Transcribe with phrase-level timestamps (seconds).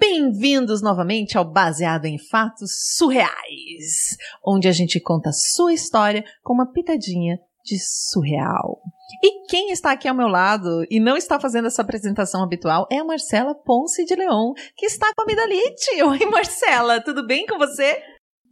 [0.00, 6.54] Bem-vindos novamente ao Baseado em Fatos Surreais, onde a gente conta a sua história com
[6.54, 8.80] uma pitadinha de surreal.
[9.22, 12.98] E quem está aqui ao meu lado e não está fazendo essa apresentação habitual é
[12.98, 16.02] a Marcela Ponce de Leon, que está com a Midalite.
[16.02, 18.02] Oi, Marcela, tudo bem com você?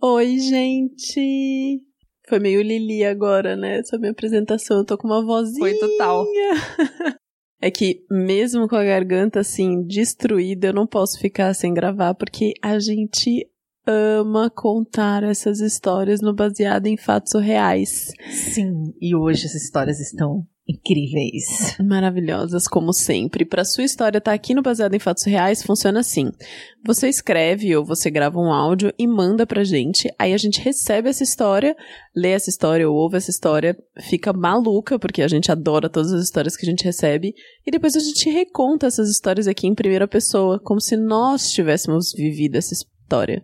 [0.02, 1.80] Oi, gente!
[2.28, 3.78] Foi meio Lili agora, né?
[3.78, 4.76] Essa minha apresentação.
[4.76, 5.58] Eu tô com uma vozinha.
[5.58, 6.26] Foi total.
[7.60, 12.54] É que, mesmo com a garganta assim, destruída, eu não posso ficar sem gravar, porque
[12.62, 13.46] a gente
[13.86, 18.12] ama contar essas histórias no baseado em fatos reais.
[18.30, 21.76] Sim, e hoje essas histórias estão incríveis.
[21.80, 23.44] Maravilhosas, como sempre.
[23.44, 26.30] Para sua história estar tá aqui no Baseado em Fatos Reais, funciona assim.
[26.84, 31.08] Você escreve ou você grava um áudio e manda pra gente, aí a gente recebe
[31.08, 31.76] essa história,
[32.14, 36.22] lê essa história ou ouve essa história, fica maluca, porque a gente adora todas as
[36.22, 37.34] histórias que a gente recebe,
[37.66, 42.12] e depois a gente reconta essas histórias aqui em primeira pessoa, como se nós tivéssemos
[42.12, 43.42] vivido essa história,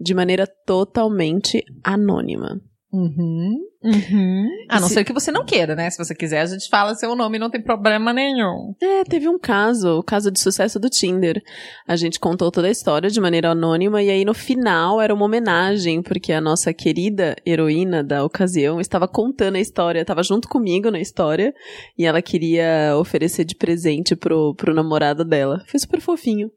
[0.00, 2.60] de maneira totalmente anônima.
[2.92, 3.58] Uhum.
[3.82, 4.48] Uhum.
[4.68, 4.94] A não se...
[4.94, 5.88] ser que você não queira, né?
[5.88, 8.74] Se você quiser, a gente fala seu nome, não tem problema nenhum.
[8.80, 11.42] É, teve um caso, o caso de sucesso do Tinder.
[11.88, 15.24] A gente contou toda a história de maneira anônima e aí no final era uma
[15.24, 20.90] homenagem, porque a nossa querida heroína da ocasião estava contando a história, estava junto comigo
[20.90, 21.54] na história
[21.98, 25.64] e ela queria oferecer de presente pro, pro namorado dela.
[25.66, 26.50] Foi super fofinho.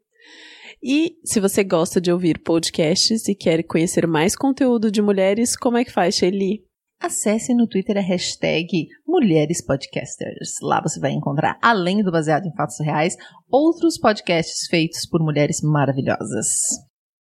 [0.82, 5.76] E se você gosta de ouvir podcasts e quer conhecer mais conteúdo de mulheres, como
[5.76, 6.64] é que faz, Shelly?
[7.00, 10.54] Acesse no Twitter a hashtag Mulheres Podcasters.
[10.62, 13.16] Lá você vai encontrar, além do Baseado em Fatos Reais,
[13.50, 16.48] outros podcasts feitos por mulheres maravilhosas.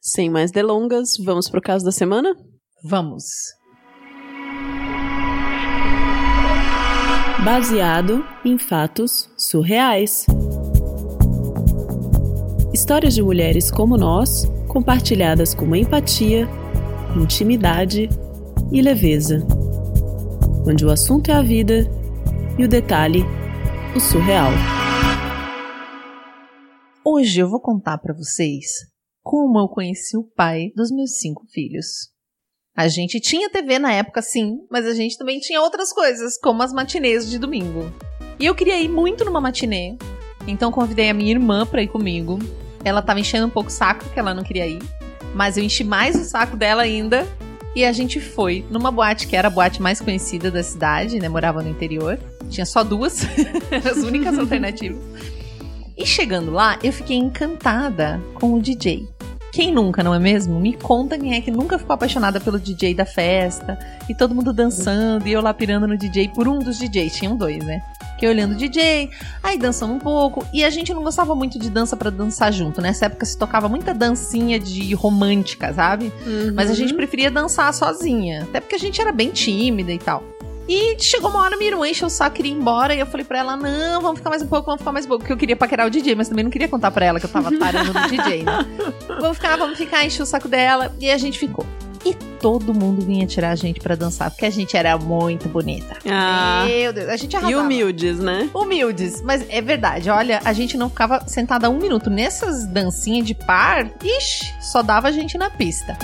[0.02, 2.36] Sem mais delongas, vamos pro caso da semana?
[2.83, 3.26] Vamos!
[7.44, 10.26] Baseado em fatos surreais.
[12.75, 16.45] Histórias de mulheres como nós, compartilhadas com empatia,
[17.15, 18.09] intimidade
[18.69, 19.47] e leveza
[20.67, 21.89] onde o assunto é a vida
[22.59, 23.23] e o detalhe,
[23.95, 24.52] o surreal.
[27.02, 28.65] Hoje eu vou contar para vocês
[29.23, 32.09] como eu conheci o pai dos meus cinco filhos.
[32.75, 36.61] A gente tinha TV na época, sim, mas a gente também tinha outras coisas, como
[36.61, 37.89] as matinês de domingo.
[38.37, 39.97] E eu queria ir muito numa matinê,
[40.45, 42.37] então convidei a minha irmã para ir comigo.
[42.85, 44.81] Ela tava enchendo um pouco o saco, que ela não queria ir,
[45.33, 47.27] mas eu enchi mais o saco dela ainda
[47.75, 51.27] e a gente foi numa boate que era a boate mais conhecida da cidade, né?
[51.27, 52.17] Morava no interior.
[52.49, 53.27] Tinha só duas,
[53.83, 54.97] as únicas alternativas.
[55.97, 59.05] E chegando lá, eu fiquei encantada com o DJ.
[59.52, 60.59] Quem nunca, não é mesmo?
[60.59, 64.53] Me conta quem é que nunca ficou apaixonada pelo DJ da festa e todo mundo
[64.53, 67.15] dançando e eu lá pirando no DJ por um dos DJs.
[67.15, 67.81] Tinham dois, né?
[68.15, 69.09] Fiquei olhando o DJ,
[69.43, 70.45] aí dançando um pouco.
[70.53, 72.81] E a gente não gostava muito de dança para dançar junto.
[72.81, 76.14] Nessa época se tocava muita dancinha de romântica, sabe?
[76.26, 76.53] Uhum.
[76.55, 78.43] Mas a gente preferia dançar sozinha.
[78.43, 80.23] Até porque a gente era bem tímida e tal.
[80.67, 82.95] E chegou uma hora, minha irmã encheu o saco, queria ir embora.
[82.95, 85.09] E eu falei pra ela: não, vamos ficar mais um pouco, vamos ficar mais um
[85.09, 85.21] pouco.
[85.21, 87.30] Porque eu queria paquerar o DJ, mas também não queria contar pra ela que eu
[87.30, 88.65] tava parando no DJ, né?
[89.20, 90.93] Vamos ficar, vamos ficar, encheu o saco dela.
[90.99, 91.65] E a gente ficou.
[92.05, 95.98] E todo mundo vinha tirar a gente para dançar, porque a gente era muito bonita.
[96.08, 97.52] Ah, Meu Deus, a gente arrasava.
[97.52, 98.48] E humildes, né?
[98.54, 100.11] Humildes, mas é verdade.
[100.11, 103.89] Olha, a gente não ficava sentada um minuto nessas dancinhas de par.
[104.04, 105.98] Ixi, só dava a gente na pista.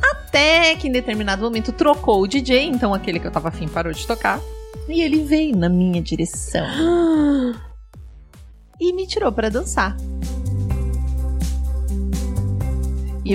[0.00, 3.92] Até que em determinado momento trocou o DJ, então aquele que eu tava afim parou
[3.92, 4.40] de tocar.
[4.88, 6.64] E ele veio na minha direção.
[8.80, 9.96] e me tirou para dançar.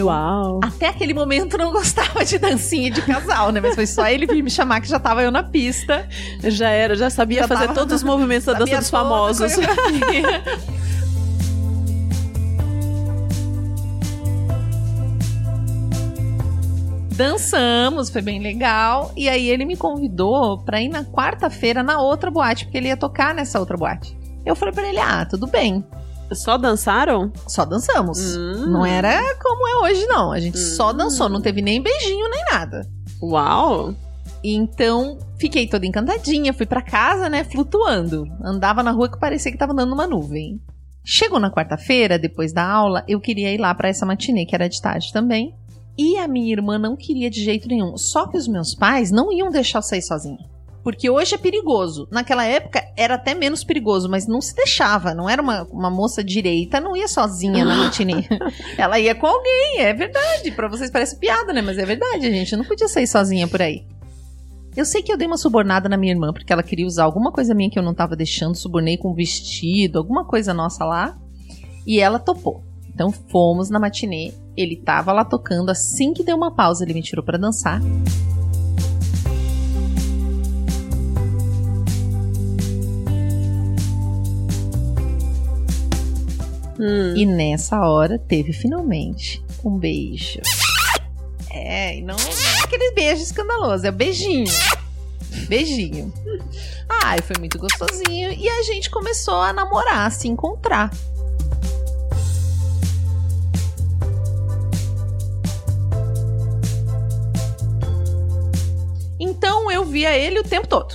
[0.01, 0.59] Uau.
[0.63, 3.59] até aquele momento, não gostava de dancinha de casal, né?
[3.59, 6.07] Mas foi só ele vir me chamar que já tava eu na pista.
[6.43, 9.51] Já era, já sabia já fazer tava, todos os movimentos da dança dos famosos.
[17.15, 19.11] Dançamos, foi bem legal.
[19.15, 22.97] E aí ele me convidou pra ir na quarta-feira na outra boate, porque ele ia
[22.97, 24.17] tocar nessa outra boate.
[24.45, 25.85] Eu falei pra ele: ah, tudo bem.
[26.31, 27.31] Só dançaram?
[27.47, 28.35] Só dançamos.
[28.35, 28.67] Hum.
[28.71, 30.31] Não era como é hoje, não.
[30.31, 30.75] A gente hum.
[30.75, 32.87] só dançou, não teve nem beijinho nem nada.
[33.21, 33.93] Uau!
[34.43, 38.27] Então, fiquei toda encantadinha, fui para casa, né, flutuando.
[38.43, 40.59] Andava na rua que parecia que tava andando numa nuvem.
[41.05, 44.67] Chegou na quarta-feira, depois da aula, eu queria ir lá para essa matinê, que era
[44.67, 45.55] de tarde também.
[45.97, 47.97] E a minha irmã não queria de jeito nenhum.
[47.97, 50.52] Só que os meus pais não iam deixar eu sair sozinha.
[50.83, 52.07] Porque hoje é perigoso.
[52.11, 55.13] Naquela época era até menos perigoso, mas não se deixava.
[55.13, 58.27] Não era uma, uma moça direita, não ia sozinha na matinê.
[58.77, 60.51] Ela ia com alguém, é verdade.
[60.51, 61.61] Para vocês parece piada, né?
[61.61, 63.85] Mas é verdade, gente não podia sair sozinha por aí.
[64.75, 67.31] Eu sei que eu dei uma subornada na minha irmã, porque ela queria usar alguma
[67.31, 71.17] coisa minha que eu não tava deixando, subornei com um vestido, alguma coisa nossa lá,
[71.85, 72.63] e ela topou.
[72.93, 77.03] Então fomos na matinê, ele tava lá tocando, assim que deu uma pausa, ele me
[77.03, 77.79] tirou para dançar.
[86.83, 87.15] Hum.
[87.15, 90.41] E nessa hora teve finalmente um beijo.
[91.49, 94.51] É, e não, não é aquele beijo escandaloso, é beijinho.
[95.47, 96.11] Beijinho.
[96.89, 98.33] Ai, foi muito gostosinho.
[98.33, 100.91] E a gente começou a namorar, a se encontrar.
[109.17, 110.93] Então eu via ele o tempo todo.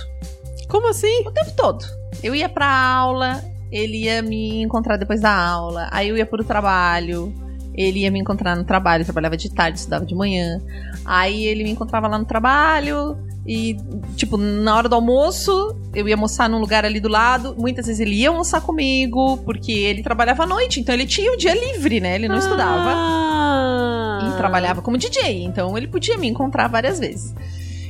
[0.67, 1.25] Como assim?
[1.25, 1.83] O tempo todo.
[2.21, 6.43] Eu ia pra aula, ele ia me encontrar depois da aula, aí eu ia pro
[6.43, 7.33] trabalho,
[7.73, 10.61] ele ia me encontrar no trabalho, eu trabalhava de tarde, estudava de manhã.
[11.05, 13.77] Aí ele me encontrava lá no trabalho e,
[14.15, 17.55] tipo, na hora do almoço, eu ia almoçar num lugar ali do lado.
[17.57, 21.37] Muitas vezes ele ia almoçar comigo, porque ele trabalhava à noite, então ele tinha o
[21.37, 22.15] dia livre, né?
[22.15, 24.29] Ele não estudava Ah.
[24.33, 27.33] e trabalhava como DJ, então ele podia me encontrar várias vezes.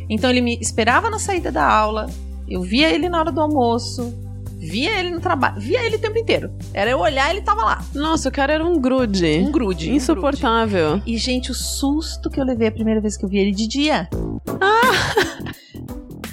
[0.09, 2.07] Então ele me esperava na saída da aula,
[2.47, 4.13] eu via ele na hora do almoço,
[4.59, 6.51] via ele no trabalho, via ele o tempo inteiro.
[6.73, 7.85] Era eu olhar, ele tava lá.
[7.95, 9.25] Nossa, o cara era um grude.
[9.25, 9.47] Um grude.
[9.47, 9.91] um grude.
[9.91, 11.01] Insuportável.
[11.05, 13.67] E, gente, o susto que eu levei a primeira vez que eu vi ele de
[13.67, 14.09] dia.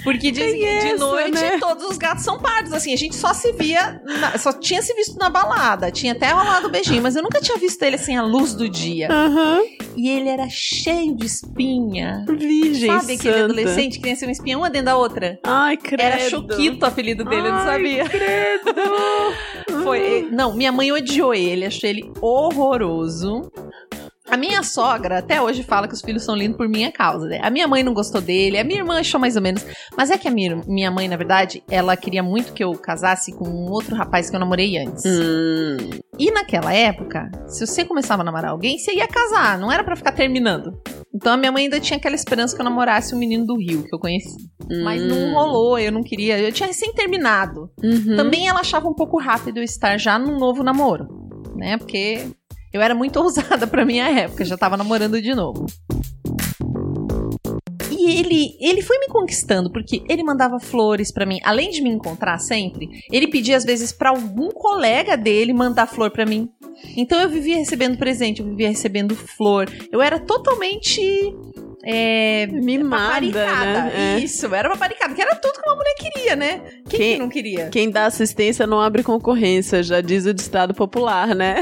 [0.07, 1.57] Porque dizem Tem que de essa, noite né?
[1.59, 2.71] todos os gatos são pardos.
[2.71, 5.91] Assim, a gente só se via, na- só tinha se visto na balada.
[5.91, 9.09] Tinha até rolado beijinho, mas eu nunca tinha visto ele assim à luz do dia.
[9.11, 9.61] Aham.
[9.97, 12.23] E ele era cheio de espinha.
[12.29, 13.43] Virgem Sabe aquele santa.
[13.45, 15.39] adolescente que tem assim uma espinha uma dentro da outra?
[15.43, 16.01] Ai, credo.
[16.01, 18.05] Era Choquito o apelido dele, eu não Ai, sabia.
[18.07, 18.73] credo.
[19.83, 23.51] Foi, não, minha mãe odiou ele, achou ele horroroso.
[24.29, 27.39] A minha sogra até hoje fala que os filhos são lindos por minha causa, né?
[27.41, 29.65] A minha mãe não gostou dele, a minha irmã achou mais ou menos.
[29.95, 33.31] Mas é que a minha, minha mãe, na verdade, ela queria muito que eu casasse
[33.33, 35.03] com um outro rapaz que eu namorei antes.
[35.05, 35.77] Hum.
[36.19, 39.95] E naquela época, se você começava a namorar alguém, você ia casar, não era pra
[39.95, 40.71] ficar terminando.
[41.13, 43.83] Então a minha mãe ainda tinha aquela esperança que eu namorasse um menino do Rio,
[43.83, 44.35] que eu conheci.
[44.83, 45.33] Mas não Hum.
[45.33, 46.37] rolou, eu não queria.
[46.37, 47.69] Eu tinha recém terminado.
[47.81, 48.15] Uhum.
[48.17, 51.07] Também ela achava um pouco rápido eu estar já num novo namoro,
[51.55, 51.77] né?
[51.77, 52.27] Porque
[52.73, 55.65] eu era muito ousada pra minha época, já tava namorando de novo.
[57.91, 61.89] E ele, ele foi me conquistando porque ele mandava flores pra mim, além de me
[61.89, 66.49] encontrar sempre, ele pedia às vezes pra algum colega dele mandar flor pra mim.
[66.95, 69.67] Então eu vivia recebendo presente, eu vivia recebendo flor.
[69.91, 71.01] Eu era totalmente
[71.83, 73.65] é, Mimada, paparicada.
[73.83, 74.15] né?
[74.15, 74.19] É.
[74.19, 76.61] Isso, era paparicada, que era tudo que uma mulher queria, né?
[76.89, 77.69] Quem, Quem- que não queria?
[77.69, 81.57] Quem dá assistência não abre concorrência, já diz o ditado popular, né?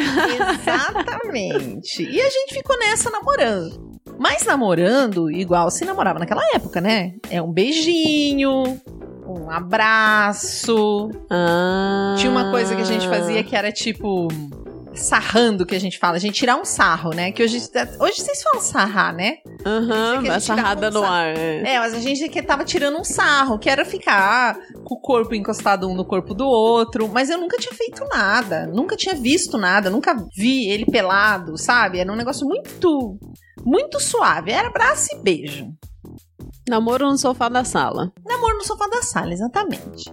[0.96, 2.04] Exatamente.
[2.04, 3.96] E a gente ficou nessa namorando.
[4.18, 7.14] Mas namorando, igual se namorava naquela época, né?
[7.30, 8.80] É um beijinho,
[9.28, 11.12] um abraço.
[11.30, 12.16] Ah.
[12.18, 14.28] Tinha uma coisa que a gente fazia que era tipo.
[14.96, 16.16] Sarrando, que a gente fala.
[16.16, 17.32] A gente tirar um sarro, né?
[17.32, 17.58] Que hoje,
[18.00, 19.38] hoje vocês falam sarrar, né?
[19.66, 21.38] Aham, que a sarrada um no ar.
[21.38, 21.74] É.
[21.74, 25.36] É, mas a gente que tava tirando um sarro, que era ficar com o corpo
[25.36, 27.08] encostado um no corpo do outro.
[27.08, 32.00] Mas eu nunca tinha feito nada, nunca tinha visto nada, nunca vi ele pelado, sabe?
[32.00, 33.18] Era um negócio muito,
[33.64, 34.52] muito suave.
[34.52, 35.68] Era abraço e beijo.
[36.68, 38.12] Namoro no sofá da sala.
[38.26, 40.12] Namoro no sofá da sala, exatamente.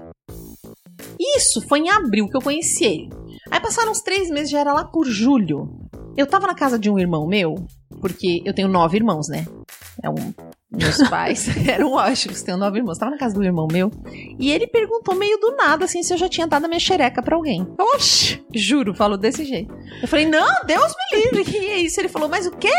[1.19, 3.22] Isso foi em abril que eu conheci ele.
[3.52, 5.68] Aí passaram uns três meses, já era lá por julho.
[6.16, 7.54] Eu tava na casa de um irmão meu,
[8.00, 9.47] porque eu tenho nove irmãos, né?
[10.02, 10.32] É um.
[10.75, 12.97] Meus pais eram ótimos, tenho nove irmãos.
[12.97, 13.90] Tava na casa do irmão meu
[14.38, 17.23] e ele perguntou meio do nada assim se eu já tinha dado a minha xereca
[17.23, 17.68] pra alguém.
[17.78, 18.42] Oxi!
[18.54, 19.75] Juro, falou desse jeito.
[20.00, 22.00] Eu falei, não, Deus me livre, que é isso?
[22.00, 22.73] Ele falou, mas o quê?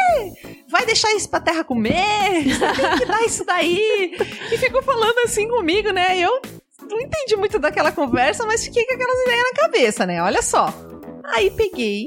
[0.67, 2.45] Vai deixar isso pra terra comer?
[2.45, 4.17] Você tem que dar isso daí.
[4.51, 6.17] E ficou falando assim comigo, né?
[6.17, 6.41] E eu
[6.93, 10.21] não entendi muito daquela conversa, mas fiquei com aquelas ideias na cabeça, né?
[10.21, 10.73] Olha só.
[11.25, 12.05] Aí peguei,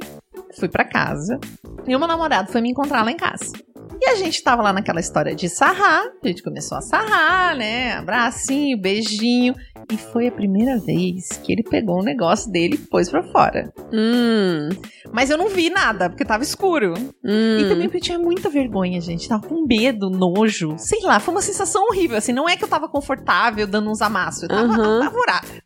[0.58, 1.38] fui pra casa,
[1.86, 3.52] e o meu namorado foi me encontrar lá em casa.
[4.00, 7.94] E a gente tava lá naquela história de sarrar, a gente começou a sarrar, né?
[7.94, 9.54] Abracinho, beijinho.
[9.90, 13.72] E foi a primeira vez que ele pegou um negócio dele e pôs pra fora.
[13.92, 14.68] Hum.
[15.12, 16.94] Mas eu não vi nada, porque tava escuro.
[17.24, 17.58] Hum.
[17.58, 19.28] E também porque eu tinha muita vergonha, gente.
[19.28, 20.74] Tava com medo, nojo.
[20.78, 22.16] Sei lá, foi uma sensação horrível.
[22.16, 24.42] Assim, não é que eu tava confortável dando uns amassos.
[24.42, 25.02] Eu tava Aham.
[25.02, 25.65] apavorada.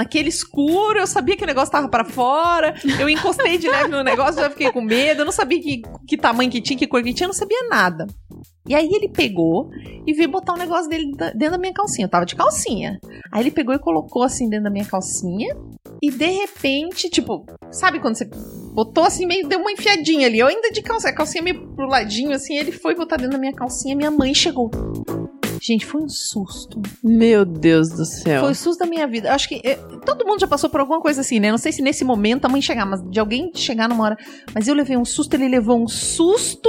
[0.00, 2.74] Naquele escuro, eu sabia que o negócio tava pra fora.
[2.98, 5.20] Eu encostei de leve no negócio, já fiquei com medo.
[5.20, 7.68] Eu não sabia que, que tamanho que tinha, que cor que tinha, eu não sabia
[7.68, 8.06] nada.
[8.66, 9.68] E aí ele pegou
[10.06, 12.06] e veio botar o negócio dele dentro da minha calcinha.
[12.06, 12.98] Eu tava de calcinha.
[13.30, 15.54] Aí ele pegou e colocou assim dentro da minha calcinha.
[16.02, 18.24] E de repente, tipo, sabe quando você
[18.72, 20.38] botou assim, meio deu uma enfiadinha ali.
[20.38, 23.38] Eu ainda de calcinha, a calcinha meio pro ladinho, assim, ele foi botar dentro da
[23.38, 24.70] minha calcinha, minha mãe chegou.
[25.70, 26.80] Gente, foi um susto.
[27.02, 28.40] Meu Deus do céu.
[28.42, 29.32] Foi o susto da minha vida.
[29.32, 31.48] Acho que eh, todo mundo já passou por alguma coisa assim, né?
[31.50, 34.16] Não sei se nesse momento a mãe chegar, mas de alguém chegar numa hora.
[34.52, 36.68] Mas eu levei um susto, ele levou um susto.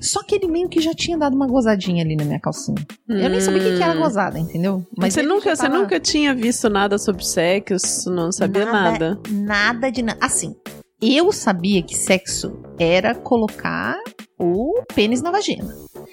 [0.00, 2.84] Só que ele meio que já tinha dado uma gozadinha ali na minha calcinha.
[3.08, 4.84] Eu nem sabia o que que era gozada, entendeu?
[4.98, 9.20] Mas você nunca, já você tava- nunca tinha visto nada sobre sexo, não sabia nada.
[9.30, 10.18] Nada de nada.
[10.20, 10.56] Assim,
[11.00, 13.96] eu sabia que sexo era colocar
[14.38, 15.64] o pênis na vagina.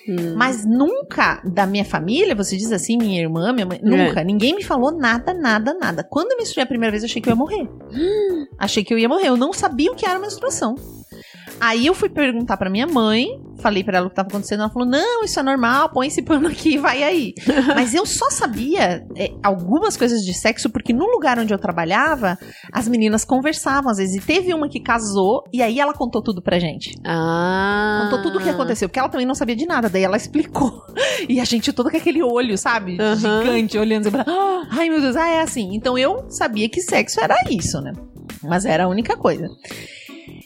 [0.08, 0.36] Hum.
[0.36, 3.86] Mas nunca da minha família, você diz assim, minha irmã, minha mãe, É.
[3.88, 4.24] nunca.
[4.24, 6.04] Ninguém me falou nada, nada, nada.
[6.04, 7.68] Quando eu menstruei a primeira vez, eu achei que eu ia morrer.
[8.58, 9.28] achei que eu ia morrer.
[9.28, 10.76] Eu não sabia o que era menstruação.
[11.60, 14.70] Aí eu fui perguntar pra minha mãe, falei pra ela o que tava acontecendo, ela
[14.70, 17.34] falou: "Não, isso é normal, põe esse pano aqui e vai aí".
[17.76, 22.38] Mas eu só sabia é, algumas coisas de sexo porque no lugar onde eu trabalhava,
[22.72, 26.42] as meninas conversavam às vezes e teve uma que casou e aí ela contou tudo
[26.42, 26.96] pra gente.
[27.06, 28.02] Ah.
[28.04, 30.82] Contou tudo o que aconteceu, porque ela também não sabia de nada, daí ela explicou.
[31.30, 32.98] E a gente todo com aquele olho, sabe?
[33.00, 33.44] Aham.
[33.44, 35.70] Gigante, olhando assim, pra- "Ah, ai meu Deus, ah, é assim.
[35.76, 37.94] Então eu sabia que sexo era isso, né?
[38.44, 39.48] Mas era a única coisa.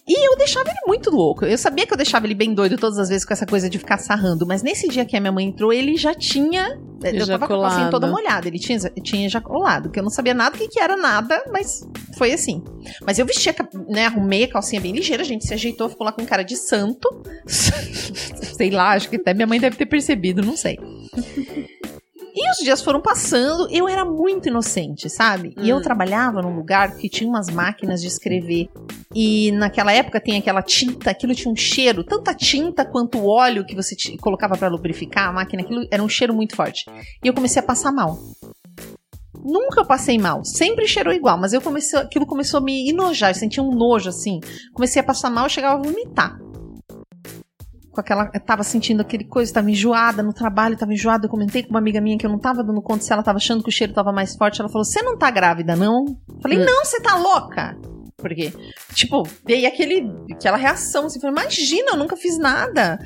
[0.08, 1.46] E eu deixava ele muito louco.
[1.46, 3.80] Eu sabia que eu deixava ele bem doido todas as vezes com essa coisa de
[3.80, 4.46] ficar sarrando.
[4.46, 6.80] Mas nesse dia que a minha mãe entrou, ele já tinha.
[7.04, 8.48] Eu tava com a calcinha toda molhada.
[8.48, 9.90] Ele tinha, tinha ejaculado.
[9.90, 12.64] Que eu não sabia nada o que, que era nada, mas foi assim.
[13.04, 13.56] Mas eu vestia,
[13.88, 14.06] né?
[14.06, 17.10] Arrumei a calcinha bem ligeira, a gente se ajeitou, ficou lá com cara de santo.
[18.56, 20.78] sei lá, acho que até minha mãe deve ter percebido, não sei.
[22.46, 25.56] E os dias foram passando, eu era muito inocente, sabe?
[25.58, 25.82] E eu Hum.
[25.82, 28.70] trabalhava num lugar que tinha umas máquinas de escrever.
[29.14, 33.28] E naquela época tem aquela tinta, aquilo tinha um cheiro, tanto a tinta quanto o
[33.28, 36.86] óleo que você colocava pra lubrificar a máquina, aquilo era um cheiro muito forte.
[37.24, 38.20] E eu comecei a passar mal.
[39.44, 43.36] Nunca passei mal, sempre cheirou igual, mas eu comecei, aquilo começou a me enojar, eu
[43.36, 44.40] sentia um nojo assim.
[44.74, 46.40] Comecei a passar mal, eu chegava a vomitar.
[47.96, 51.26] Com aquela, eu tava sentindo aquele coisa, tava enjoada no trabalho, tava enjoada.
[51.28, 53.38] Eu comentei com uma amiga minha que eu não tava dando conta se ela tava
[53.38, 54.60] achando que o cheiro tava mais forte.
[54.60, 56.06] Ela falou: Você não tá grávida, não?
[56.42, 56.66] Falei: Hum.
[56.66, 57.78] Não, você tá louca.
[58.18, 58.52] Porque,
[58.94, 62.98] tipo, veio aquele, aquela reação, assim, falei, imagina, eu nunca fiz nada.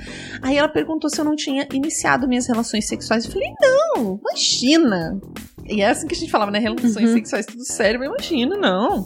[0.42, 3.26] Aí ela perguntou se eu não tinha iniciado minhas relações sexuais.
[3.26, 5.20] Eu falei, não, imagina.
[5.68, 6.60] E é assim que a gente falava, né?
[6.60, 7.14] Relações Uhum.
[7.16, 9.06] sexuais, tudo sério, mas imagina, não.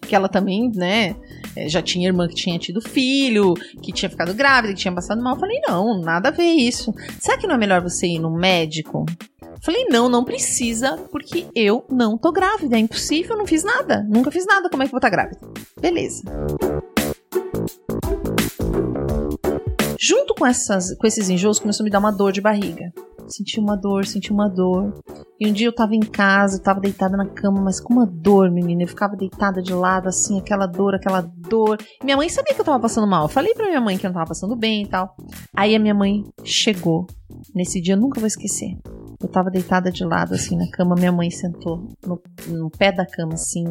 [0.00, 1.14] Que ela também, né,
[1.56, 5.34] já tinha irmã que tinha tido filho, que tinha ficado grávida, que tinha passado mal.
[5.34, 6.94] Eu falei, não, nada a ver isso.
[7.20, 9.04] Será que não é melhor você ir no médico?
[9.60, 12.76] Falei, não, não precisa, porque eu não tô grávida.
[12.76, 14.04] É impossível, não fiz nada.
[14.08, 15.38] Nunca fiz nada, como é que eu vou estar grávida?
[15.80, 16.22] Beleza.
[20.04, 22.92] Junto com, essas, com esses enjoos, começou a me dar uma dor de barriga.
[23.28, 24.92] Senti uma dor, senti uma dor.
[25.40, 28.06] E um dia eu tava em casa, eu tava deitada na cama, mas com uma
[28.06, 28.82] dor, menina.
[28.82, 31.78] Eu ficava deitada de lado, assim, aquela dor, aquela dor.
[32.00, 33.24] E minha mãe sabia que eu tava passando mal.
[33.24, 35.16] Eu falei pra minha mãe que eu não tava passando bem e tal.
[35.56, 37.06] Aí a minha mãe chegou.
[37.54, 38.76] Nesse dia eu nunca vou esquecer.
[39.20, 40.94] Eu tava deitada de lado, assim, na cama.
[40.94, 43.64] Minha mãe sentou no, no pé da cama, assim.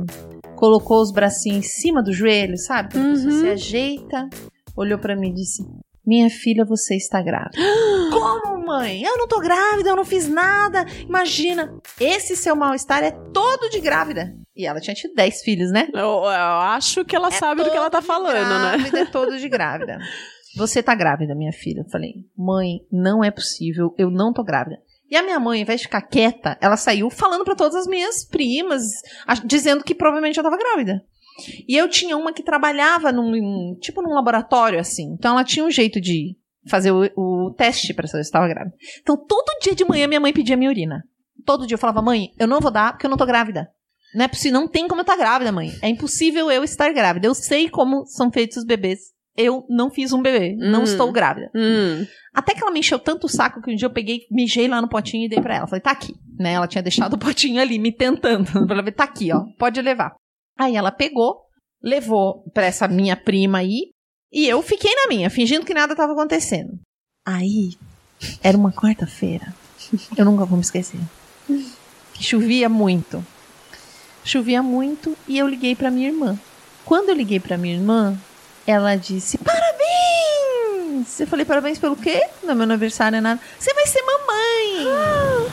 [0.56, 2.94] Colocou os bracinhos em cima do joelho, sabe?
[2.94, 3.40] Quando você Uhum.
[3.42, 4.30] se ajeita.
[4.76, 5.66] Olhou pra mim e disse:
[6.06, 7.52] Minha filha, você está grávida.
[8.12, 9.04] Como, mãe?
[9.04, 10.86] Eu não tô grávida, eu não fiz nada.
[11.08, 14.34] Imagina, esse seu mal-estar é todo de grávida.
[14.56, 15.88] E ela tinha tido 10 filhos, né?
[15.94, 18.78] Eu, eu acho que ela É sabe do que ela tá falando, né?
[18.78, 19.98] grávida, É todo de grávida.
[20.58, 21.80] Você tá grávida, minha filha.
[21.80, 24.78] Eu falei, mãe, não é possível, eu não tô grávida.
[25.10, 27.88] E a minha mãe, ao invés de ficar quieta, ela saiu falando pra todas as
[27.88, 28.84] minhas primas,
[29.46, 31.02] dizendo que provavelmente eu tava grávida.
[31.68, 35.14] E eu tinha uma que trabalhava num, tipo num laboratório, assim.
[35.18, 36.36] Então ela tinha um jeito de
[36.68, 38.76] fazer o, o teste pra saber se estava grávida.
[39.02, 41.04] Então todo dia de manhã minha mãe pedia minha urina.
[41.46, 43.68] Todo dia eu falava, mãe, eu não vou dar porque eu não tô grávida.
[44.14, 45.72] Não é possível, não tem como eu estar grávida, mãe.
[45.82, 47.26] É impossível eu estar grávida.
[47.28, 49.00] Eu sei como são feitos os bebês.
[49.38, 50.84] Eu não fiz um bebê, não Hum.
[50.84, 51.50] estou grávida.
[51.56, 52.06] Hum.
[52.34, 54.82] Até que ela me encheu tanto o saco que um dia eu peguei, mijei lá
[54.82, 55.68] no potinho e dei pra ela.
[55.68, 56.14] Falei, tá aqui.
[56.38, 56.54] Né?
[56.54, 58.50] Ela tinha deixado o potinho ali, me tentando.
[58.54, 60.14] Ela falei, tá aqui, ó, pode levar.
[60.60, 61.38] Aí ela pegou,
[61.82, 63.92] levou pra essa minha prima aí,
[64.32, 66.80] e eu fiquei na minha, fingindo que nada tava acontecendo.
[67.26, 67.78] Aí,
[68.42, 69.54] era uma quarta-feira.
[70.16, 71.00] Eu nunca vou me esquecer.
[72.14, 73.26] Que chovia muito.
[74.24, 76.40] Chovia muito e eu liguei pra minha irmã.
[76.86, 78.18] Quando eu liguei pra minha irmã,
[78.66, 81.20] ela disse: Parabéns!
[81.20, 82.22] Eu falei: Parabéns pelo quê?
[82.44, 83.40] No meu aniversário é nada.
[83.60, 85.52] Você vai ser mamãe!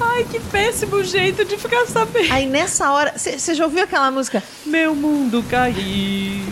[0.00, 2.32] Ai, que péssimo jeito de ficar sabendo.
[2.32, 4.42] Aí nessa hora, você já ouviu aquela música?
[4.64, 6.42] Meu mundo caiu.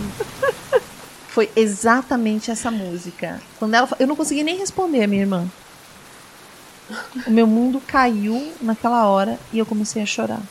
[1.33, 3.41] Foi exatamente essa música.
[3.59, 5.47] Quando ela, eu não consegui nem responder a minha irmã.
[7.27, 10.43] O meu mundo caiu naquela hora e eu comecei a chorar.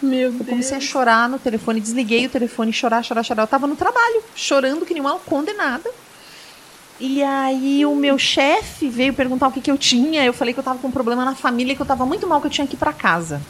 [0.00, 0.48] Meu Eu Deus.
[0.48, 3.42] comecei a chorar no telefone, desliguei o telefone, chorar, chorar, chorar.
[3.42, 5.90] Eu tava no trabalho, chorando que nem uma condenada.
[7.00, 10.24] E aí o meu chefe veio perguntar o que, que eu tinha.
[10.24, 12.40] Eu falei que eu tava com um problema na família, que eu tava muito mal,
[12.40, 13.42] que eu tinha que ir pra casa.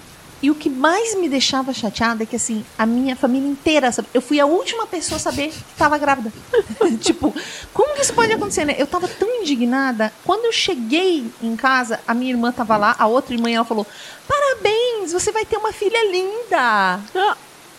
[0.44, 4.08] E o que mais me deixava chateada é que, assim, a minha família inteira, sabe?
[4.12, 6.30] Eu fui a última pessoa a saber que tava grávida.
[7.00, 7.34] tipo,
[7.72, 8.74] como que isso pode acontecer, né?
[8.76, 10.12] Eu tava tão indignada.
[10.22, 13.86] Quando eu cheguei em casa, a minha irmã tava lá, a outra irmã, ela falou:
[14.28, 17.00] Parabéns, você vai ter uma filha linda.
[17.14, 17.36] Ah,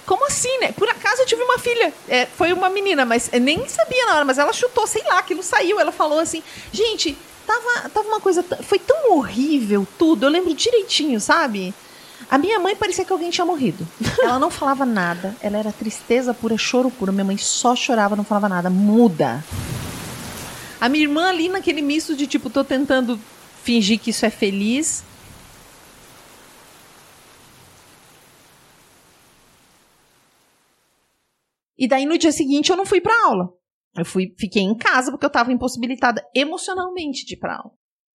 [0.08, 0.72] como assim, né?
[0.72, 1.94] Por acaso eu tive uma filha.
[2.10, 5.20] É, foi uma menina, mas eu nem sabia na hora, mas ela chutou, sei lá,
[5.20, 5.80] aquilo saiu.
[5.80, 6.42] Ela falou assim:
[6.72, 8.44] gente, tava, tava uma coisa.
[8.64, 10.26] Foi tão horrível tudo.
[10.26, 11.72] Eu lembro direitinho, sabe?
[12.30, 13.88] A minha mãe parecia que alguém tinha morrido.
[14.22, 15.36] Ela não falava nada.
[15.42, 17.14] Ela era tristeza pura, choro puro.
[17.14, 18.70] Minha mãe só chorava, não falava nada.
[18.70, 19.44] Muda.
[20.80, 23.20] A minha irmã ali naquele misto de tipo, tô tentando
[23.64, 25.04] fingir que isso é feliz.
[31.78, 33.50] E daí no dia seguinte eu não fui pra aula.
[33.98, 37.72] Eu fui, fiquei em casa porque eu tava impossibilitada emocionalmente de ir pra aula.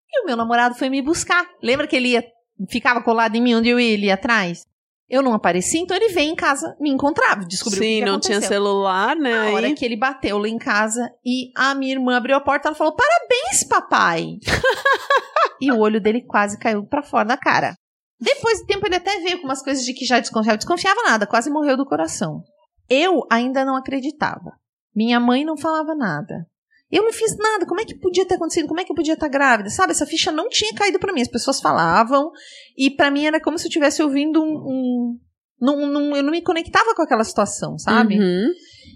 [0.10, 1.46] E o meu namorado foi me buscar.
[1.62, 2.24] Lembra que ele ia,
[2.70, 4.66] ficava colado em mim onde eu ia, atrás?
[5.08, 8.06] Eu não apareci, então ele veio em casa me encontrava, descobriu Sim, o que, que
[8.06, 8.40] não aconteceu.
[8.40, 9.32] tinha celular, né?
[9.32, 9.54] Na aí?
[9.54, 12.76] hora que ele bateu lá em casa e a minha irmã abriu a porta, ela
[12.76, 14.38] falou: Parabéns, papai!
[15.62, 17.76] e o olho dele quase caiu pra fora da cara.
[18.20, 20.58] Depois do tempo, ele até veio com umas coisas de que já desconfiava.
[20.58, 22.42] Desconfiava nada, quase morreu do coração.
[22.90, 24.54] Eu ainda não acreditava.
[24.96, 26.48] Minha mãe não falava nada.
[26.92, 27.66] Eu não fiz nada.
[27.66, 28.68] Como é que podia ter acontecido?
[28.68, 29.70] Como é que eu podia estar grávida?
[29.70, 31.22] Sabe, essa ficha não tinha caído pra mim.
[31.22, 32.32] As pessoas falavam
[32.78, 34.54] e pra mim era como se eu estivesse ouvindo um.
[34.56, 35.18] um
[35.62, 38.20] num- num- eu não me conectava com aquela situação, sabe?
[38.20, 38.48] Uhum.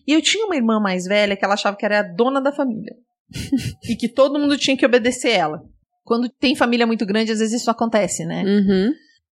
[0.07, 2.51] E eu tinha uma irmã mais velha que ela achava que era a dona da
[2.51, 2.93] família.
[3.89, 5.61] e que todo mundo tinha que obedecer ela.
[6.03, 8.43] Quando tem família muito grande, às vezes isso acontece, né?
[8.43, 8.91] Uhum.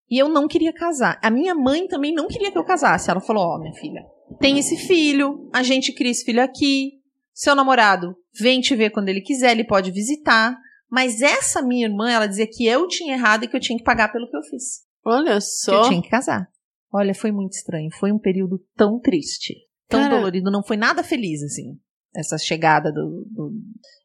[0.10, 1.20] E eu não queria casar.
[1.22, 3.10] A minha mãe também não queria que eu casasse.
[3.10, 4.02] Ela falou: Ó, minha filha,
[4.40, 6.92] tem esse filho, a gente cria esse filho aqui.
[7.40, 10.58] Seu namorado vem te ver quando ele quiser, ele pode visitar.
[10.90, 13.84] Mas essa minha irmã, ela dizia que eu tinha errado e que eu tinha que
[13.84, 14.82] pagar pelo que eu fiz.
[15.06, 15.84] Olha Que só.
[15.84, 16.48] eu tinha que casar.
[16.92, 17.90] Olha, foi muito estranho.
[18.00, 19.54] Foi um período tão triste,
[19.88, 20.16] tão Cara.
[20.16, 20.50] dolorido.
[20.50, 21.78] Não foi nada feliz, assim.
[22.16, 23.52] Essa chegada do, do-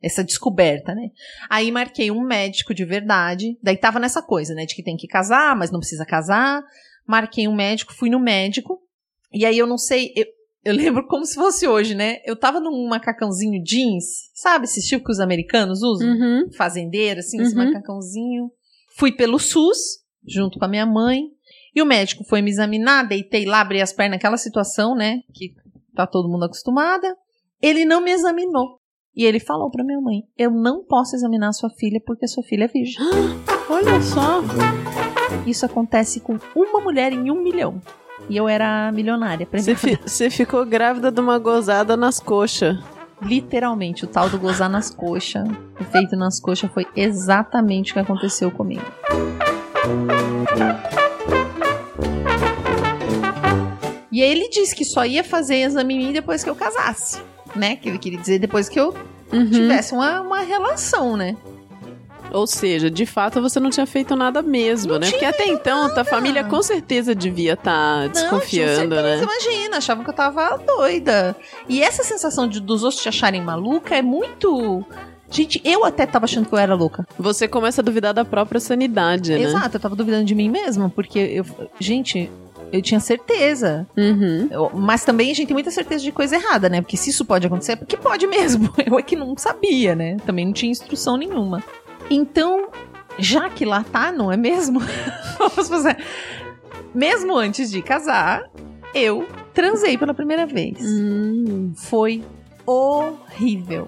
[0.02, 1.08] Essa descoberta, né?
[1.48, 3.56] Aí marquei um médico de verdade.
[3.62, 4.66] Daí tava nessa coisa, né?
[4.66, 6.62] De que tem que casar, mas não precisa casar.
[7.06, 8.78] Marquei um médico, fui no médico.
[9.32, 10.12] E aí eu não sei.
[10.14, 10.26] Eu,
[10.64, 12.18] eu lembro como se fosse hoje, né?
[12.24, 14.64] Eu tava num macacãozinho jeans, sabe?
[14.64, 16.08] Esse tipo que os americanos usam?
[16.08, 16.50] Uhum.
[16.56, 17.64] fazendeira, assim, esse Uhum.
[17.64, 18.50] macacãozinho.
[18.96, 19.78] Fui pelo SUS,
[20.26, 21.22] junto com a minha mãe.
[21.74, 25.20] E o médico foi me examinar, deitei lá, abri as pernas, aquela situação, né?
[25.34, 25.54] Que
[25.94, 27.16] tá todo mundo acostumada.
[27.60, 28.78] Ele não me examinou.
[29.14, 32.28] E ele falou pra minha mãe: Eu não posso examinar a sua filha porque a
[32.28, 32.96] sua filha é virgem.
[33.70, 34.40] Olha só.
[35.46, 37.80] Isso acontece com uma mulher em um milhão.
[38.28, 39.46] E eu era milionária.
[40.06, 42.78] Você, ficou grávida de uma gozada nas coxas.
[43.20, 45.46] Literalmente, o tal do gozar nas coxas,
[45.80, 48.82] o feito nas coxas, foi exatamente o que aconteceu comigo.
[54.10, 57.20] E aí ele disse que só ia fazer exame em mim depois que eu casasse,
[57.56, 57.76] né?
[57.76, 58.94] Que ele queria dizer depois que eu
[59.32, 59.50] Uhum.
[59.50, 61.34] tivesse uma, uma relação, né?
[62.32, 65.10] Ou seja, de fato você não tinha feito nada mesmo, Não né?
[65.10, 69.32] Porque até então a tua família com certeza devia estar desconfiando, não, certeza, né?
[69.50, 71.36] Imagina, achavam que eu tava doida.
[71.68, 74.84] E essa sensação de, dos outros te acharem maluca é muito.
[75.30, 77.06] Gente, eu até tava achando que eu era louca.
[77.18, 79.40] Você começa a duvidar da própria sanidade, né?
[79.40, 81.44] Exato, eu tava duvidando de mim mesma, porque eu.
[81.80, 82.30] Gente,
[82.70, 83.86] eu tinha certeza.
[83.96, 84.48] Uhum.
[84.50, 86.80] Eu- mas também a gente tem muita certeza de coisa errada, né?
[86.82, 88.72] Porque se isso pode acontecer, é porque pode mesmo.
[88.86, 90.16] Eu é que não sabia, né?
[90.26, 91.62] Também não tinha instrução nenhuma.
[92.10, 92.68] Então,
[93.18, 94.80] já que lá tá, não é mesmo?
[95.38, 95.96] Vamos fazer.
[96.94, 98.50] Mesmo antes de casar,
[98.94, 100.78] eu transei pela primeira vez.
[100.80, 101.72] Hum.
[101.74, 102.22] Foi
[102.66, 103.86] horrível.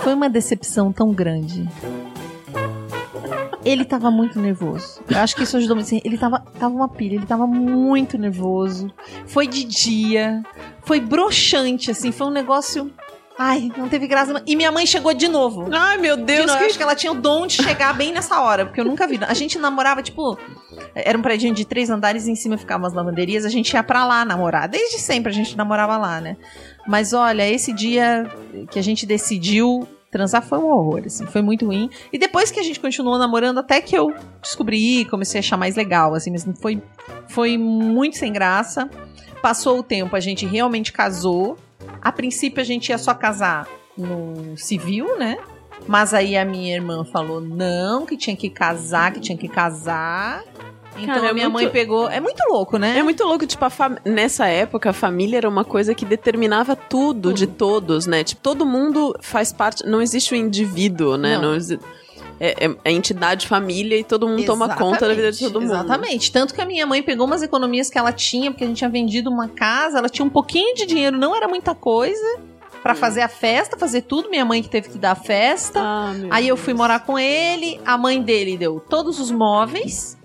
[0.00, 1.68] Foi uma decepção tão grande.
[3.64, 5.00] Ele tava muito nervoso.
[5.08, 5.86] Eu acho que isso ajudou muito.
[5.86, 8.92] Assim, ele tava, tava uma pilha, ele tava muito nervoso.
[9.26, 10.42] Foi de dia.
[10.82, 12.10] Foi broxante, assim.
[12.10, 12.90] Foi um negócio.
[13.38, 14.42] Ai, não teve graça.
[14.46, 15.68] E minha mãe chegou de novo.
[15.72, 17.94] Ai, meu De Deus, novo, que eu acho que ela tinha o dom de chegar
[17.94, 19.18] bem nessa hora, porque eu nunca vi.
[19.26, 20.38] A gente namorava, tipo,
[20.94, 23.82] era um prédio de três andares e em cima ficavam as lavanderias, a gente ia
[23.82, 24.68] pra lá namorar.
[24.68, 26.36] Desde sempre a gente namorava lá, né?
[26.86, 28.30] Mas olha, esse dia
[28.70, 31.88] que a gente decidiu transar foi um horror, assim, foi muito ruim.
[32.12, 35.74] E depois que a gente continuou namorando, até que eu descobri, comecei a achar mais
[35.74, 36.82] legal, assim, mas foi,
[37.28, 38.90] foi muito sem graça.
[39.40, 41.56] Passou o tempo, a gente realmente casou.
[42.02, 45.38] A princípio a gente ia só casar no civil, né?
[45.86, 50.44] Mas aí a minha irmã falou não, que tinha que casar, que tinha que casar.
[50.96, 52.08] Então Cara, a é minha muito- mãe pegou.
[52.10, 52.98] É muito louco, né?
[52.98, 57.32] É muito louco, tipo, fam- nessa época a família era uma coisa que determinava tudo,
[57.32, 58.22] de todos, né?
[58.22, 59.84] Tipo, todo mundo faz parte.
[59.86, 61.36] Não existe o indivíduo, né?
[61.36, 61.42] Não.
[61.50, 61.80] Não exi-
[62.44, 65.72] é, é, é entidade família e todo mundo toma conta da vida de todo mundo.
[65.72, 66.32] Exatamente.
[66.32, 68.90] Tanto que a minha mãe pegou umas economias que ela tinha, porque a gente tinha
[68.90, 72.40] vendido uma casa, ela tinha um pouquinho de dinheiro, não era muita coisa,
[72.82, 72.96] pra Hum.
[72.96, 74.28] fazer a festa, fazer tudo.
[74.28, 75.80] Minha mãe que teve que dar a festa.
[75.80, 80.18] Ah, Aí eu fui morar com ele, a mãe dele deu todos os móveis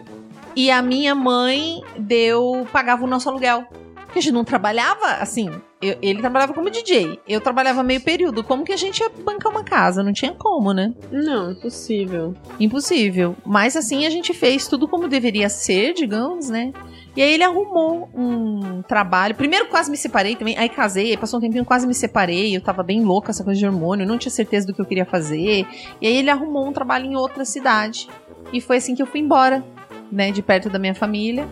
[0.55, 3.65] e a minha mãe deu pagava o nosso aluguel.
[4.07, 5.51] Porque a gente não trabalhava assim,
[5.81, 8.43] eu- ele trabalhava como DJ, eu trabalhava meio período.
[8.43, 10.01] Como que a gente ia bancar uma casa?
[10.03, 10.93] Não tinha como, né?
[11.11, 12.33] Não, impossível.
[12.59, 13.35] Impossível.
[13.45, 16.71] Mas assim a gente fez tudo como deveria ser, digamos, né?
[17.15, 19.33] E aí ele arrumou um trabalho.
[19.33, 22.61] Primeiro quase me separei também, aí casei, aí passou um tempinho quase me separei, eu
[22.61, 25.65] tava bem louca essa coisa de hormônio, não tinha certeza do que eu queria fazer.
[25.99, 28.07] E aí ele arrumou um trabalho em outra cidade.
[28.53, 29.63] E foi assim que eu fui embora,
[30.11, 31.47] né, de perto da minha família.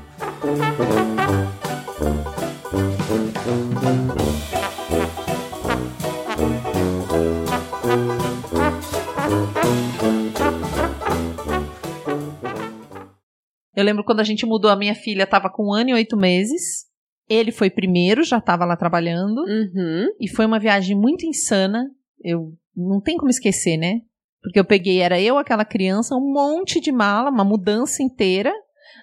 [13.76, 16.16] Eu lembro quando a gente mudou, a minha filha tava com um ano e oito
[16.16, 16.86] meses.
[17.28, 19.40] Ele foi primeiro, já tava lá trabalhando.
[19.40, 20.08] Uhum.
[20.20, 21.86] E foi uma viagem muito insana.
[22.24, 24.02] Eu não tem como esquecer, né?
[24.42, 28.54] Porque eu peguei, era eu, aquela criança, um monte de mala, uma mudança inteira.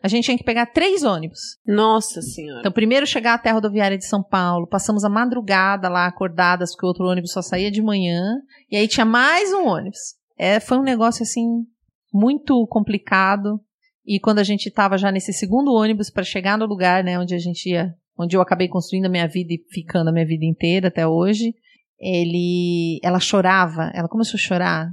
[0.03, 1.41] A gente tinha que pegar três ônibus.
[1.67, 2.61] Nossa senhora.
[2.61, 6.87] Então, primeiro chegar até a rodoviária de São Paulo, passamos a madrugada lá acordadas, porque
[6.87, 8.37] o outro ônibus só saía de manhã.
[8.71, 9.99] E aí tinha mais um ônibus.
[10.39, 11.65] É, foi um negócio assim
[12.13, 13.61] muito complicado.
[14.07, 17.35] E quando a gente estava já nesse segundo ônibus para chegar no lugar, né, onde
[17.35, 20.45] a gente ia, onde eu acabei construindo a minha vida e ficando a minha vida
[20.45, 21.55] inteira até hoje,
[21.99, 24.89] ele, ela chorava, ela começou a chorar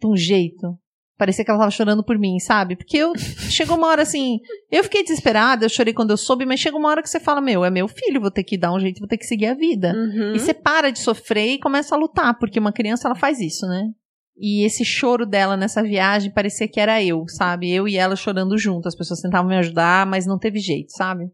[0.00, 0.78] de um jeito.
[1.18, 2.74] Parecia que ela tava chorando por mim, sabe?
[2.76, 4.38] Porque eu chegou uma hora assim,
[4.70, 7.40] eu fiquei desesperada, eu chorei quando eu soube, mas chega uma hora que você fala,
[7.40, 9.54] meu, é meu filho, vou ter que dar um jeito, vou ter que seguir a
[9.54, 9.92] vida.
[9.92, 10.34] Uhum.
[10.34, 13.66] E você para de sofrer e começa a lutar, porque uma criança ela faz isso,
[13.66, 13.90] né?
[14.36, 17.70] E esse choro dela nessa viagem parecia que era eu, sabe?
[17.70, 18.88] Eu e ela chorando junto.
[18.88, 21.24] As pessoas tentavam me ajudar, mas não teve jeito, sabe?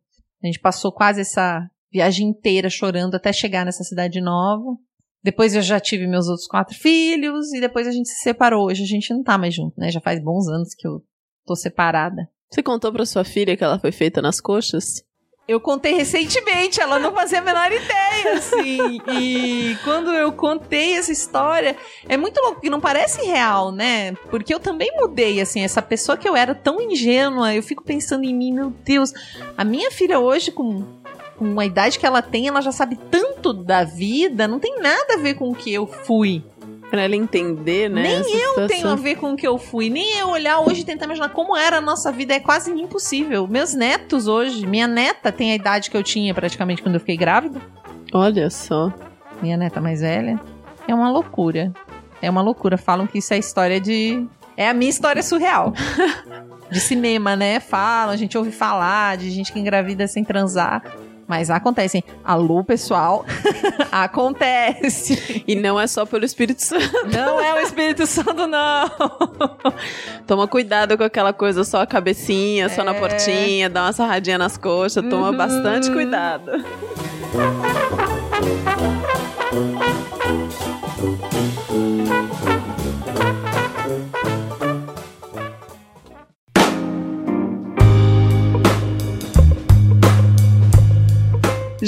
[0.43, 4.77] A gente passou quase essa viagem inteira chorando até chegar nessa cidade nova.
[5.23, 8.67] Depois eu já tive meus outros quatro filhos e depois a gente se separou.
[8.67, 9.91] Hoje a gente não tá mais junto, né?
[9.91, 11.03] Já faz bons anos que eu
[11.45, 12.29] tô separada.
[12.51, 15.03] Você contou pra sua filha que ela foi feita nas coxas?
[15.49, 19.01] Eu contei recentemente, ela não fazia a menor ideia, assim.
[19.19, 21.75] E quando eu contei essa história,
[22.07, 24.13] é muito louco, que não parece real, né?
[24.29, 28.25] Porque eu também mudei, assim, essa pessoa que eu era tão ingênua, eu fico pensando
[28.25, 29.15] em mim, meu Deus.
[29.57, 30.85] A minha filha hoje, com,
[31.39, 35.15] com a idade que ela tem, ela já sabe tanto da vida, não tem nada
[35.15, 36.45] a ver com o que eu fui.
[36.90, 38.03] Pra ela entender, né?
[38.03, 38.66] Nem eu situação.
[38.66, 39.90] tenho a ver com o que eu fui.
[39.90, 43.46] Nem eu olhar hoje e tentar imaginar como era a nossa vida é quase impossível.
[43.46, 47.16] Meus netos hoje, minha neta tem a idade que eu tinha praticamente quando eu fiquei
[47.16, 47.61] grávida.
[48.12, 48.92] Olha só.
[49.42, 50.40] Minha neta mais velha.
[50.87, 51.72] É uma loucura.
[52.22, 52.79] É uma loucura.
[52.79, 54.27] Falam que isso é história de.
[54.57, 55.72] É a minha história surreal.
[56.70, 57.61] de cinema, né?
[57.61, 60.83] Falam, a gente ouve falar de gente que engravida sem transar.
[61.29, 62.05] Mas acontece, hein?
[62.25, 63.25] Alô, pessoal.
[63.93, 65.45] acontece.
[65.47, 66.91] E não é só pelo Espírito Santo.
[67.12, 68.91] Não é o Espírito Santo, não.
[70.27, 72.99] Toma cuidado com aquela coisa só a cabecinha, só na É.
[72.99, 75.37] portinha, dá uma sarradinha nas coxas, toma Uhum.
[75.37, 76.51] bastante cuidado.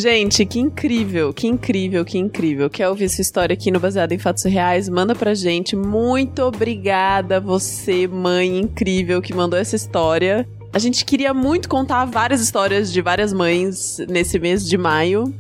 [0.00, 2.70] Gente, que incrível, que incrível, que incrível.
[2.70, 4.88] Quer ouvir sua história aqui no Baseado em Fatos Reais?
[4.88, 5.76] Manda pra gente.
[5.76, 10.48] Muito obrigada, você, mãe incrível, que mandou essa história.
[10.72, 15.34] A gente queria muito contar várias histórias de várias mães nesse mês de maio.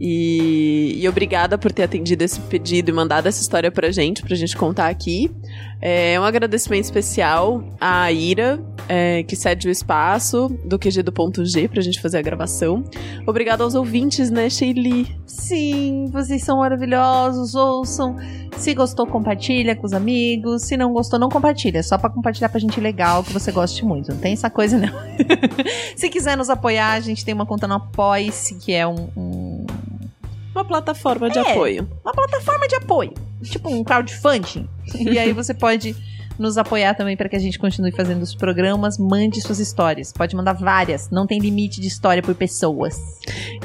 [0.00, 4.36] E, e obrigada por ter atendido esse pedido e mandado essa história pra gente, pra
[4.36, 5.30] gente contar aqui.
[5.80, 11.44] É um agradecimento especial à Ira, é, que cede o espaço do QG do ponto
[11.46, 12.82] G pra gente fazer a gravação.
[13.26, 15.06] Obrigada aos ouvintes, né, Sheili?
[15.24, 17.54] Sim, vocês são maravilhosos.
[17.54, 18.16] Ouçam.
[18.56, 20.62] Se gostou, compartilha com os amigos.
[20.62, 21.80] Se não gostou, não compartilha.
[21.84, 24.10] Só pra compartilhar pra gente legal, que você goste muito.
[24.10, 24.88] Não tem essa coisa, não.
[25.94, 29.47] Se quiser nos apoiar, a gente tem uma conta no Apoia-se, que é um- um
[30.54, 31.52] Uma plataforma de É.
[31.52, 31.88] apoio.
[32.04, 33.12] uma plataforma de apoio,
[33.44, 34.68] tipo um crowdfunding.
[34.98, 35.94] E aí você pode
[36.38, 38.98] nos apoiar também para que a gente continue fazendo os programas.
[38.98, 40.12] Mande suas histórias.
[40.12, 41.10] Pode mandar várias.
[41.10, 42.96] Não tem limite de história por pessoas.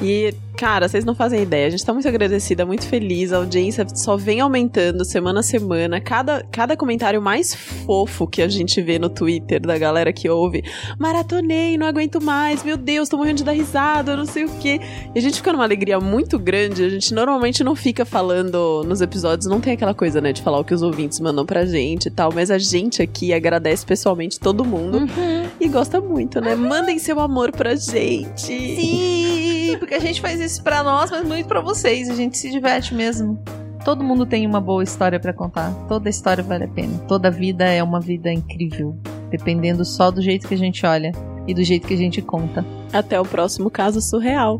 [0.01, 1.67] E, cara, vocês não fazem ideia.
[1.67, 3.31] A gente tá muito agradecida, muito feliz.
[3.31, 6.01] A audiência só vem aumentando semana a semana.
[6.01, 10.63] Cada, cada comentário mais fofo que a gente vê no Twitter da galera que ouve.
[10.97, 12.63] Maratonei, não aguento mais.
[12.63, 14.79] Meu Deus, tô morrendo de dar risada, não sei o quê.
[15.13, 16.83] E a gente fica numa alegria muito grande.
[16.83, 20.59] A gente normalmente não fica falando nos episódios, não tem aquela coisa, né, de falar
[20.59, 22.31] o que os ouvintes mandam pra gente e tal.
[22.33, 24.99] Mas a gente aqui agradece pessoalmente todo mundo.
[24.99, 25.49] Uhum.
[25.59, 26.55] E gosta muito, né?
[26.55, 28.35] Mandem seu amor pra gente.
[28.35, 32.09] Sim, porque a gente faz isso pra nós, mas muito pra vocês.
[32.09, 33.39] A gente se diverte mesmo.
[33.85, 35.73] Todo mundo tem uma boa história para contar.
[35.87, 36.97] Toda história vale a pena.
[37.07, 38.95] Toda vida é uma vida incrível.
[39.29, 41.11] Dependendo só do jeito que a gente olha
[41.47, 42.65] e do jeito que a gente conta.
[42.93, 44.59] Até o próximo caso surreal.